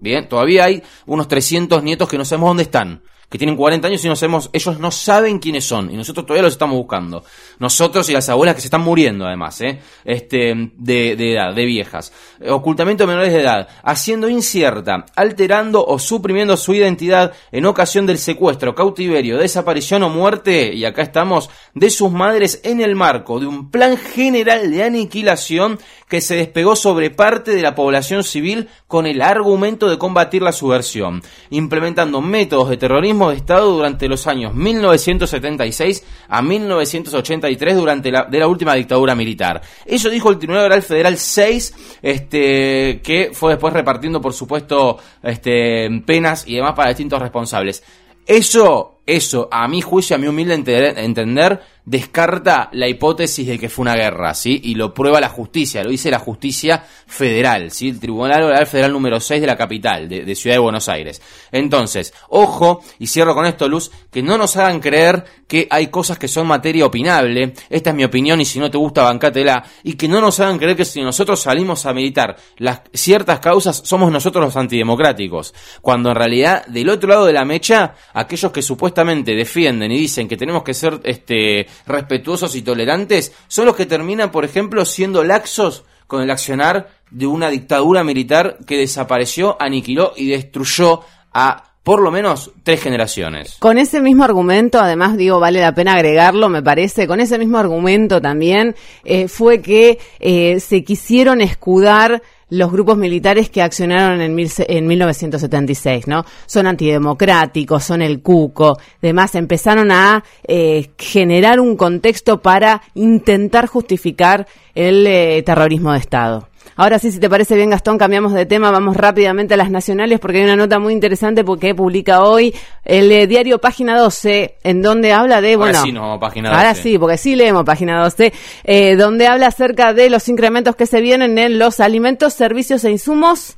Bien, 0.00 0.28
todavía 0.28 0.64
hay 0.64 0.82
unos 1.06 1.28
300 1.28 1.84
nietos 1.84 2.08
que 2.08 2.18
no 2.18 2.24
sabemos 2.24 2.50
dónde 2.50 2.64
están 2.64 3.00
que 3.30 3.38
tienen 3.38 3.56
40 3.56 3.86
años 3.86 4.04
y 4.04 4.08
no 4.08 4.16
sabemos, 4.16 4.50
ellos 4.52 4.80
no 4.80 4.90
saben 4.90 5.38
quiénes 5.38 5.64
son 5.64 5.90
y 5.90 5.96
nosotros 5.96 6.26
todavía 6.26 6.42
los 6.42 6.54
estamos 6.54 6.76
buscando. 6.76 7.24
Nosotros 7.60 8.08
y 8.10 8.12
las 8.12 8.28
abuelas 8.28 8.56
que 8.56 8.60
se 8.60 8.66
están 8.66 8.82
muriendo 8.82 9.24
además, 9.24 9.60
¿eh? 9.60 9.78
este, 10.04 10.72
de, 10.76 11.14
de 11.14 11.34
edad, 11.34 11.54
de 11.54 11.64
viejas. 11.64 12.12
Ocultamiento 12.48 13.04
de 13.04 13.08
menores 13.08 13.32
de 13.32 13.40
edad, 13.40 13.68
haciendo 13.84 14.28
incierta, 14.28 15.06
alterando 15.14 15.86
o 15.86 15.98
suprimiendo 16.00 16.56
su 16.56 16.74
identidad 16.74 17.32
en 17.52 17.66
ocasión 17.66 18.04
del 18.04 18.18
secuestro, 18.18 18.74
cautiverio, 18.74 19.38
desaparición 19.38 20.02
o 20.02 20.08
muerte, 20.08 20.74
y 20.74 20.84
acá 20.84 21.02
estamos, 21.02 21.50
de 21.74 21.90
sus 21.90 22.10
madres 22.10 22.60
en 22.64 22.80
el 22.80 22.96
marco 22.96 23.38
de 23.38 23.46
un 23.46 23.70
plan 23.70 23.96
general 23.96 24.70
de 24.72 24.82
aniquilación 24.82 25.78
que 26.08 26.20
se 26.20 26.34
despegó 26.34 26.74
sobre 26.74 27.10
parte 27.10 27.54
de 27.54 27.62
la 27.62 27.76
población 27.76 28.24
civil 28.24 28.68
con 28.88 29.06
el 29.06 29.22
argumento 29.22 29.88
de 29.88 29.98
combatir 29.98 30.42
la 30.42 30.52
subversión, 30.52 31.22
implementando 31.50 32.20
métodos 32.20 32.68
de 32.68 32.76
terrorismo 32.76 33.19
de 33.28 33.36
Estado 33.36 33.72
durante 33.72 34.08
los 34.08 34.26
años 34.26 34.54
1976 34.54 36.04
a 36.28 36.40
1983 36.40 37.76
durante 37.76 38.10
la, 38.10 38.24
de 38.24 38.38
la 38.38 38.46
última 38.46 38.74
dictadura 38.74 39.14
militar. 39.14 39.60
Eso 39.84 40.08
dijo 40.08 40.30
el 40.30 40.38
Tribunal 40.38 40.66
Oral 40.66 40.82
Federal 40.82 41.18
6, 41.18 41.98
este, 42.02 43.00
que 43.02 43.30
fue 43.32 43.52
después 43.52 43.74
repartiendo, 43.74 44.20
por 44.20 44.32
supuesto, 44.32 44.98
este, 45.22 45.88
penas 46.06 46.46
y 46.46 46.56
demás 46.56 46.74
para 46.74 46.88
distintos 46.88 47.20
responsables. 47.20 47.82
Eso, 48.26 49.00
eso, 49.06 49.48
a 49.50 49.66
mi 49.66 49.80
juicio, 49.80 50.14
a 50.14 50.18
mi 50.18 50.28
humilde 50.28 50.54
entender, 50.54 51.60
descarta 51.90 52.68
la 52.72 52.86
hipótesis 52.86 53.48
de 53.48 53.58
que 53.58 53.68
fue 53.68 53.82
una 53.82 53.96
guerra, 53.96 54.32
¿sí? 54.32 54.60
Y 54.62 54.76
lo 54.76 54.94
prueba 54.94 55.20
la 55.20 55.28
justicia, 55.28 55.82
lo 55.82 55.90
dice 55.90 56.08
la 56.08 56.20
justicia 56.20 56.84
federal, 57.08 57.72
¿sí? 57.72 57.88
El 57.88 57.98
Tribunal 57.98 58.44
Oral 58.44 58.64
Federal 58.68 58.92
número 58.92 59.18
6 59.18 59.40
de 59.40 59.46
la 59.48 59.56
capital, 59.56 60.08
de, 60.08 60.34
Ciudad 60.36 60.54
de 60.54 60.60
Buenos 60.60 60.88
Aires. 60.88 61.20
Entonces, 61.50 62.14
ojo, 62.28 62.80
y 63.00 63.08
cierro 63.08 63.34
con 63.34 63.44
esto, 63.44 63.68
Luz, 63.68 63.90
que 64.12 64.22
no 64.22 64.38
nos 64.38 64.56
hagan 64.56 64.78
creer 64.78 65.24
que 65.48 65.66
hay 65.68 65.88
cosas 65.88 66.16
que 66.16 66.28
son 66.28 66.46
materia 66.46 66.86
opinable, 66.86 67.54
esta 67.68 67.90
es 67.90 67.96
mi 67.96 68.04
opinión 68.04 68.40
y 68.40 68.44
si 68.44 68.60
no 68.60 68.70
te 68.70 68.78
gusta, 68.78 69.02
bancátela, 69.02 69.64
y 69.82 69.94
que 69.94 70.06
no 70.06 70.20
nos 70.20 70.38
hagan 70.38 70.58
creer 70.58 70.76
que 70.76 70.84
si 70.84 71.02
nosotros 71.02 71.40
salimos 71.40 71.86
a 71.86 71.92
militar 71.92 72.36
las 72.58 72.82
ciertas 72.94 73.40
causas, 73.40 73.82
somos 73.84 74.12
nosotros 74.12 74.44
los 74.44 74.56
antidemocráticos, 74.56 75.52
cuando 75.80 76.10
en 76.10 76.14
realidad, 76.14 76.64
del 76.66 76.88
otro 76.88 77.08
lado 77.08 77.26
de 77.26 77.32
la 77.32 77.44
mecha, 77.44 77.96
aquellos 78.14 78.52
que 78.52 78.62
supuestamente 78.62 79.34
defienden 79.34 79.90
y 79.90 79.98
dicen 79.98 80.28
que 80.28 80.36
tenemos 80.36 80.62
que 80.62 80.72
ser, 80.72 81.00
este, 81.02 81.66
respetuosos 81.86 82.54
y 82.54 82.62
tolerantes 82.62 83.32
son 83.48 83.66
los 83.66 83.76
que 83.76 83.86
terminan, 83.86 84.30
por 84.30 84.44
ejemplo, 84.44 84.84
siendo 84.84 85.24
laxos 85.24 85.84
con 86.06 86.22
el 86.22 86.30
accionar 86.30 86.88
de 87.10 87.26
una 87.26 87.50
dictadura 87.50 88.04
militar 88.04 88.58
que 88.66 88.78
desapareció, 88.78 89.56
aniquiló 89.60 90.12
y 90.16 90.28
destruyó 90.28 91.02
a 91.32 91.70
por 91.82 92.02
lo 92.02 92.10
menos 92.10 92.52
tres 92.62 92.82
generaciones. 92.82 93.56
Con 93.58 93.78
ese 93.78 94.00
mismo 94.00 94.24
argumento, 94.24 94.78
además 94.78 95.16
digo, 95.16 95.40
vale 95.40 95.60
la 95.60 95.74
pena 95.74 95.94
agregarlo, 95.94 96.48
me 96.48 96.62
parece, 96.62 97.06
con 97.06 97.20
ese 97.20 97.38
mismo 97.38 97.58
argumento 97.58 98.20
también 98.20 98.76
eh, 99.04 99.28
fue 99.28 99.62
que 99.62 99.98
eh, 100.18 100.60
se 100.60 100.84
quisieron 100.84 101.40
escudar 101.40 102.22
los 102.50 102.70
grupos 102.70 102.98
militares 102.98 103.48
que 103.48 103.62
accionaron 103.62 104.20
en, 104.20 104.36
en 104.38 104.86
1976, 104.86 106.06
¿no? 106.06 106.24
Son 106.46 106.66
antidemocráticos, 106.66 107.84
son 107.84 108.02
el 108.02 108.20
cuco, 108.20 108.78
demás, 109.00 109.34
empezaron 109.34 109.90
a 109.90 110.22
eh, 110.46 110.90
generar 110.98 111.60
un 111.60 111.76
contexto 111.76 112.42
para 112.42 112.82
intentar 112.94 113.66
justificar 113.66 114.46
el 114.74 115.06
eh, 115.06 115.42
terrorismo 115.42 115.92
de 115.92 115.98
Estado. 115.98 116.49
Ahora 116.76 116.98
sí, 116.98 117.12
si 117.12 117.20
te 117.20 117.28
parece 117.28 117.56
bien, 117.56 117.70
Gastón, 117.70 117.98
cambiamos 117.98 118.32
de 118.32 118.46
tema, 118.46 118.70
vamos 118.70 118.96
rápidamente 118.96 119.54
a 119.54 119.56
las 119.56 119.70
nacionales 119.70 120.18
porque 120.20 120.38
hay 120.38 120.44
una 120.44 120.56
nota 120.56 120.78
muy 120.78 120.92
interesante 120.92 121.44
porque 121.44 121.74
publica 121.74 122.22
hoy 122.22 122.54
el 122.84 123.10
eh, 123.12 123.26
diario 123.26 123.58
Página 123.58 123.98
12, 123.98 124.56
en 124.62 124.82
donde 124.82 125.12
habla 125.12 125.40
de, 125.40 125.56
bueno, 125.56 125.78
ahora 125.78 125.82
sí, 125.82 125.92
no, 125.92 126.18
página 126.18 126.50
12. 126.50 126.58
ahora 126.58 126.74
sí, 126.74 126.98
porque 126.98 127.18
sí 127.18 127.36
leemos 127.36 127.64
Página 127.64 128.02
12, 128.02 128.32
eh, 128.64 128.96
donde 128.96 129.26
habla 129.26 129.48
acerca 129.48 129.92
de 129.92 130.10
los 130.10 130.28
incrementos 130.28 130.76
que 130.76 130.86
se 130.86 131.00
vienen 131.00 131.38
en 131.38 131.58
los 131.58 131.80
alimentos, 131.80 132.34
servicios 132.34 132.84
e 132.84 132.90
insumos 132.90 133.56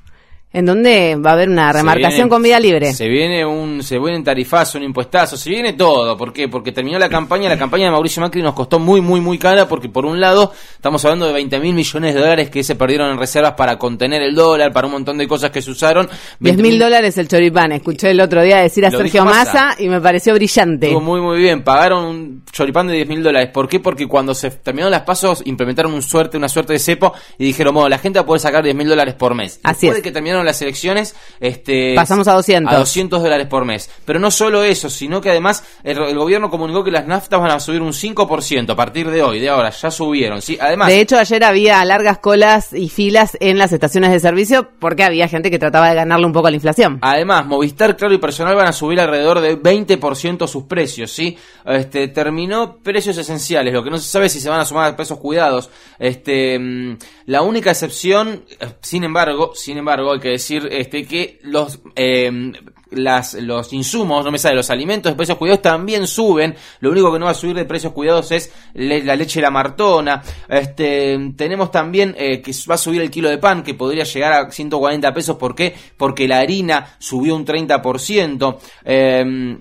en 0.53 0.67
donde 0.67 1.17
va 1.17 1.31
a 1.31 1.33
haber 1.33 1.49
una 1.49 1.73
remarcación 1.73 2.29
con 2.29 2.43
vida 2.43 2.61
libre. 2.61 2.93
Se 2.93 3.09
viene 3.09 3.45
un 3.45 3.83
se 3.83 3.99
viene 3.99 4.19
un 4.19 4.25
tarifazo, 4.25 4.79
un 4.79 4.85
impuestazo, 4.85 5.37
se 5.37 5.51
viene 5.51 5.73
todo, 5.73 6.17
¿por 6.17 6.33
qué? 6.33 6.49
Porque 6.49 6.73
terminó 6.73 6.99
la 6.99 7.09
campaña, 7.09 7.49
la 7.49 7.59
campaña 7.59 7.87
de 7.87 7.91
Mauricio 7.93 8.21
Macri 8.21 8.43
nos 8.43 8.55
costó 8.55 8.79
muy 8.79 9.01
muy 9.01 9.21
muy 9.21 9.39
cara 9.39 9.67
porque 9.67 9.89
por 9.89 10.05
un 10.05 10.21
lado 10.21 10.53
estamos 10.75 11.05
hablando 11.05 11.27
de 11.27 11.33
20 11.33 11.59
mil 11.61 11.75
millones 11.75 12.15
de 12.15 12.21
dólares 12.21 12.51
que 12.51 12.63
se 12.63 12.75
perdieron 12.75 13.11
en 13.11 13.19
reservas 13.19 13.53
para 13.53 13.79
contener 13.79 14.23
el 14.23 14.35
dólar, 14.35 14.73
para 14.73 14.87
un 14.87 14.93
montón 14.93 15.19
de 15.19 15.27
cosas 15.27 15.51
que 15.51 15.63
se 15.63 15.71
usaron. 15.71 16.09
10 16.41 16.57
mil 16.59 16.79
dólares 16.79 17.17
el 17.19 17.29
choripán, 17.29 17.73
escuché 17.73 18.11
el 18.11 18.21
otro 18.21 18.43
día 18.43 18.59
decir 18.59 18.85
a 18.85 18.91
Sergio 18.91 19.25
Massa 19.25 19.75
y 19.79 19.89
me 19.89 20.01
pareció 20.01 20.35
brillante. 20.35 20.87
Estuvo 20.87 21.01
muy 21.01 21.21
muy 21.21 21.39
bien, 21.39 21.63
pagaron 21.63 22.05
un 22.05 22.43
choripán 22.53 22.89
de 22.89 22.95
10 22.95 23.09
mil 23.09 23.23
dólares, 23.23 23.51
¿por 23.53 23.69
qué? 23.69 23.81
Porque 23.81 24.07
cuando 24.07 24.35
se 24.35 24.51
terminaron 24.51 24.91
las 24.91 25.03
pasos 25.03 25.43
implementaron 25.47 25.95
un 25.95 26.03
suerte, 26.03 26.37
una 26.37 26.49
suerte 26.49 26.75
de 26.75 26.79
cepo 26.79 27.15
y 27.39 27.45
dijeron, 27.45 27.75
bueno, 27.75 27.89
la 27.89 27.99
gente 27.99 28.19
va 28.19 28.25
a 28.25 28.27
poder 28.27 28.41
sacar 28.41 28.63
10 28.63 28.77
mil 28.77 28.89
dólares 28.89 29.15
por 29.15 29.35
mes. 29.35 29.61
Así 29.63 29.87
Después 29.87 30.03
de 30.03 30.03
que 30.03 30.13
terminaron 30.13 30.42
las 30.47 30.61
elecciones, 30.63 31.15
este, 31.41 31.95
pasamos 31.95 32.29
a 32.29 32.35
200. 32.35 32.73
A 32.73 32.79
200 32.79 33.23
dólares 33.23 33.47
por 33.47 33.65
mes. 33.65 33.91
Pero 34.05 34.19
no 34.19 34.31
solo 34.31 34.63
eso, 34.63 34.91
sino 34.91 35.21
que 35.21 35.31
además 35.31 35.65
el, 35.85 35.99
gobierno 36.17 36.51
comunicó 36.51 36.85
que 36.85 36.91
las 36.91 37.07
naftas 37.07 37.41
van 37.41 37.51
a 37.51 37.61
subir 37.61 37.83
un 37.83 37.93
5% 37.93 38.71
a 38.71 38.77
partir 38.77 39.11
de 39.11 39.23
hoy, 39.23 39.41
de 39.41 39.49
ahora, 39.49 39.71
ya 39.71 39.91
subieron. 39.91 40.43
¿sí? 40.43 40.59
Además, 40.61 40.89
de 40.89 41.01
hecho, 41.01 41.19
ayer 41.19 41.45
había 41.45 41.85
largas 41.85 42.19
colas 42.19 42.73
y 42.73 42.89
filas 42.89 43.37
en 43.41 43.59
las 43.59 43.73
estaciones 43.73 44.11
de 44.11 44.21
servicio 44.21 44.69
porque 44.79 45.05
había 45.05 45.29
gente 45.29 45.51
que 45.51 45.59
trataba 45.59 45.89
de 45.89 45.95
ganarle 45.95 46.27
un 46.27 46.33
poco 46.33 46.49
a 46.49 46.51
la 46.51 46.57
inflación. 46.57 46.99
Además, 47.03 47.47
Movistar, 47.47 47.97
Claro 47.97 48.15
y 48.15 48.19
Personal 48.19 48.55
van 48.55 48.69
a 48.69 48.73
subir 48.73 49.01
alrededor 49.01 49.41
de 49.41 49.61
20% 49.61 50.47
sus 50.47 50.65
precios. 50.65 51.11
¿sí? 51.11 51.37
Este, 51.65 52.09
terminó 52.09 52.79
precios 52.79 53.17
esenciales, 53.17 53.73
lo 53.73 53.83
que 53.83 53.91
no 53.91 53.99
se 53.99 54.09
sabe 54.09 54.29
si 54.29 54.41
se 54.41 54.49
van 54.49 54.61
a 54.61 54.65
sumar 54.65 54.93
a 54.93 54.97
pesos 54.97 55.19
cuidados. 55.19 55.71
Este, 55.99 56.59
mm, 56.59 56.99
la 57.27 57.43
única 57.43 57.71
excepción, 57.71 58.45
eh, 58.61 58.67
sin 58.81 59.05
embargo, 59.05 59.53
sin 59.55 59.79
embargo, 59.79 60.13
hay 60.13 60.21
que 60.21 60.31
decir 60.33 60.69
este, 60.71 61.07
que 61.07 61.39
los, 61.43 61.81
eh, 61.95 62.53
las, 62.91 63.35
los 63.35 63.73
insumos, 63.73 64.25
no 64.25 64.31
me 64.31 64.39
sale, 64.39 64.55
los 64.55 64.71
alimentos 64.71 65.13
de 65.13 65.17
precios 65.17 65.39
cuidados 65.39 65.63
también 65.63 66.07
suben. 66.07 66.55
Lo 66.81 66.91
único 66.91 67.13
que 67.13 67.19
no 67.19 67.27
va 67.27 67.33
a 67.33 67.35
subir 67.35 67.57
de 67.57 67.65
precios 67.65 67.93
cuidados 67.93 68.31
es 68.33 68.53
la 68.75 69.17
leche 69.17 69.41
de 69.41 69.43
la 69.43 69.51
martona. 69.51 70.23
Este, 70.49 71.33
tenemos 71.37 71.71
también 71.71 72.15
eh, 72.19 72.41
que 72.41 72.53
va 72.69 72.75
a 72.75 72.79
subir 72.79 73.01
el 73.01 73.11
kilo 73.11 73.29
de 73.29 73.39
pan, 73.39 73.63
que 73.63 73.75
podría 73.75 74.05
llegar 74.05 74.33
a 74.33 74.51
140 74.51 75.15
pesos. 75.15 75.37
¿Por 75.37 75.55
qué? 75.55 75.75
Porque 75.97 76.29
la 76.29 76.39
harina 76.39 76.97
subió 76.99 77.35
un 77.35 77.47
30%. 77.47 78.59
Eh, 78.85 79.59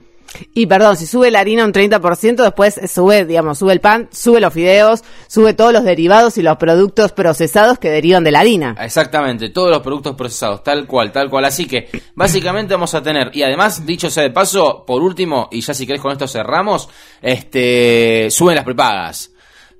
y 0.53 0.65
perdón, 0.65 0.97
si 0.97 1.05
sube 1.05 1.31
la 1.31 1.39
harina 1.39 1.65
un 1.65 1.73
30%, 1.73 2.35
después 2.35 2.79
sube, 2.91 3.25
digamos, 3.25 3.57
sube 3.57 3.73
el 3.73 3.81
pan, 3.81 4.09
sube 4.11 4.39
los 4.39 4.53
fideos, 4.53 5.03
sube 5.27 5.53
todos 5.53 5.73
los 5.73 5.83
derivados 5.83 6.37
y 6.37 6.41
los 6.41 6.57
productos 6.57 7.11
procesados 7.11 7.79
que 7.79 7.89
derivan 7.89 8.23
de 8.23 8.31
la 8.31 8.39
harina. 8.39 8.75
Exactamente, 8.79 9.49
todos 9.49 9.69
los 9.69 9.81
productos 9.81 10.15
procesados, 10.15 10.63
tal 10.63 10.87
cual, 10.87 11.11
tal 11.11 11.29
cual. 11.29 11.45
Así 11.45 11.65
que, 11.65 11.89
básicamente 12.15 12.73
vamos 12.73 12.93
a 12.93 13.01
tener, 13.01 13.31
y 13.33 13.43
además, 13.43 13.85
dicho 13.85 14.09
sea 14.09 14.23
de 14.23 14.31
paso, 14.31 14.83
por 14.85 15.01
último, 15.01 15.49
y 15.51 15.61
ya 15.61 15.73
si 15.73 15.85
querés 15.85 16.01
con 16.01 16.11
esto 16.11 16.27
cerramos, 16.27 16.89
este, 17.21 18.29
suben 18.31 18.55
las 18.55 18.65
prepagas. 18.65 19.31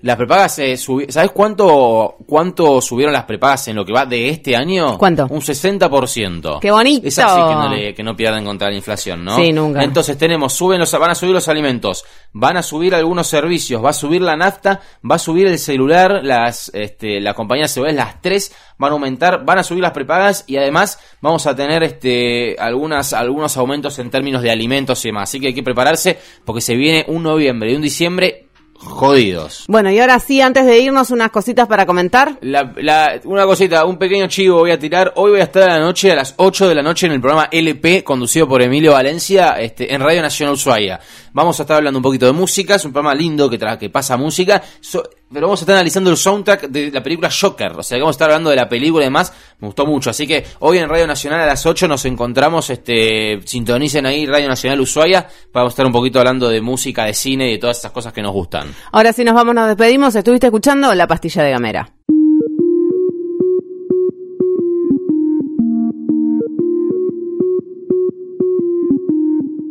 Las 0.02 0.16
prepagas, 0.16 0.58
eh, 0.60 0.78
¿sabes 0.78 1.32
cuánto 1.32 2.16
cuánto 2.26 2.82
subieron 2.82 3.14
las 3.14 3.26
prepagas 3.26 3.68
en 3.68 3.76
lo 3.76 3.86
que 3.86 3.94
va 3.94 4.06
de 4.06 4.30
este 4.30 4.56
año? 4.56 4.98
¿Cuánto? 4.98 5.28
Un 5.30 5.42
60%. 5.42 6.60
¡Qué 6.60 6.72
bonito! 6.72 7.08
Es 7.08 7.20
así 7.20 7.36
que 7.36 7.56
no, 7.56 7.70
le, 7.70 7.94
que 7.94 8.04
no 8.04 8.16
pierdan 8.16 8.44
contra 8.44 8.70
la 8.70 8.76
inflación, 8.76 9.24
¿no? 9.24 9.36
Sí, 9.36 9.52
nunca. 9.52 9.84
Entonces 9.84 10.18
tenemos, 10.18 10.54
suben 10.54 10.80
los, 10.80 10.92
van 10.92 11.12
a 11.12 11.16
subir 11.16 11.34
los 11.34 11.48
alimentos, 11.48 12.04
van 12.34 12.58
a 12.58 12.64
subir 12.64 12.96
algunos 12.96 13.28
servicios, 13.28 13.84
va 13.84 13.92
a 13.92 13.94
subir 13.94 14.22
la 14.22 14.36
nafta, 14.36 14.82
va 15.10 15.16
a 15.16 15.20
subir 15.20 15.48
el 15.48 15.60
celular, 15.60 16.22
las, 16.24 16.72
este, 16.74 17.20
la 17.22 17.34
compañía 17.34 17.68
de 17.68 17.94
las 17.94 18.22
tres 18.22 18.54
van 18.78 18.92
a 18.92 18.94
aumentar, 18.94 19.46
van 19.46 19.60
a 19.60 19.64
subir 19.64 19.84
las 19.84 19.92
prepagas 19.92 20.44
y 20.48 20.58
además 20.58 21.00
vamos 21.22 21.46
a 21.46 21.56
tener 21.56 21.84
este, 21.84 22.56
algunas, 22.58 23.14
algunos 23.14 23.56
aumentos 23.58 24.00
en 24.00 24.10
términos 24.10 24.42
de 24.42 24.50
alimentos 24.50 25.06
y 25.06 25.10
demás. 25.10 25.30
Así 25.30 25.40
que 25.40 25.48
hay 25.48 25.54
que 25.54 25.64
prepararse 25.64 26.18
porque 26.44 26.62
se 26.62 26.76
viene 26.76 27.06
un 27.08 27.22
noviembre 27.22 27.72
y 27.72 27.76
un 27.76 27.82
diciembre 27.82 28.48
jodidos. 28.84 29.66
Bueno, 29.68 29.92
y 29.92 30.00
ahora 30.00 30.20
sí, 30.20 30.42
antes 30.42 30.66
de 30.66 30.80
irnos, 30.80 31.12
unas 31.12 31.32
cositas 31.32 31.68
para 31.68 31.86
comentar. 31.86 32.40
una 32.42 33.46
cosita, 33.46 33.86
un 33.86 33.98
pequeño 33.98 34.28
chivo 34.28 34.60
voy 34.60 34.72
a 34.72 34.80
tirar. 34.80 35.14
Hoy 35.16 35.32
voy 35.32 35.40
a 35.40 35.44
estar 35.44 35.64
a 35.70 35.78
la 35.78 35.80
noche, 35.80 36.12
a 36.12 36.16
las 36.16 36.34
8 36.38 36.70
de 36.70 36.76
la 36.76 36.84
noche, 36.84 37.06
en 37.06 37.14
el 37.14 37.22
programa 37.22 37.48
LP, 37.52 38.04
conducido 38.04 38.48
por 38.48 38.62
Emilio 38.62 38.94
Valencia, 38.94 39.60
este, 39.60 39.94
en 39.94 40.02
Radio 40.02 40.22
Nacional 40.22 40.56
Ushuaia. 40.56 41.00
Vamos 41.34 41.60
a 41.60 41.64
estar 41.64 41.78
hablando 41.78 42.00
un 42.00 42.04
poquito 42.04 42.26
de 42.26 42.34
música, 42.34 42.76
es 42.76 42.86
un 42.86 42.92
programa 42.92 43.16
lindo 43.16 43.50
que, 43.50 43.58
que 43.80 43.90
pasa 43.90 44.18
música, 44.18 44.62
so- 44.80 45.04
pero 45.34 45.48
vamos 45.48 45.62
a 45.62 45.64
estar 45.64 45.76
analizando 45.76 46.10
el 46.10 46.18
soundtrack 46.18 46.64
de 46.68 46.92
la 46.92 47.02
película 47.02 47.30
Joker, 47.32 47.72
o 47.78 47.84
sea, 47.84 47.98
vamos 48.00 48.14
a 48.14 48.18
estar 48.18 48.30
hablando 48.30 48.50
de 48.50 48.58
la 48.58 48.68
película 48.68 49.04
y 49.04 49.08
demás, 49.08 49.32
me 49.60 49.68
gustó 49.68 49.86
mucho, 49.86 50.10
así 50.10 50.28
que 50.28 50.46
hoy 50.60 50.78
en 50.80 50.90
Radio 50.90 51.08
Nacional 51.08 51.40
a 51.40 51.46
las 51.46 51.66
8 51.66 51.88
nos 51.88 52.04
encontramos, 52.04 52.70
este, 52.70 53.40
sintonicen 53.46 54.06
ahí 54.06 54.26
Radio 54.26 54.50
Nacional 54.50 54.82
Ushuaia, 54.82 55.28
vamos 55.54 55.70
a 55.70 55.74
estar 55.74 55.86
un 55.86 55.94
poquito 55.94 56.20
hablando 56.20 56.50
de 56.50 56.60
música, 56.60 57.06
de 57.06 57.14
cine 57.14 57.48
y 57.48 57.52
de 57.54 57.58
todas 57.60 57.78
esas 57.80 57.92
cosas 57.92 58.12
que 58.12 58.22
nos 58.22 58.34
gustan. 58.34 58.68
Ahora 58.92 59.14
sí 59.14 59.24
nos 59.24 59.34
vamos, 59.34 59.56
nos 59.56 59.68
despedimos. 59.68 60.14
Estuviste 60.16 60.48
escuchando 60.48 60.94
La 60.94 61.08
Pastilla 61.08 61.44
de 61.44 61.52
Gamera. 61.52 61.90